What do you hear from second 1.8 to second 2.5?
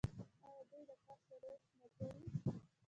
نه ګوري؟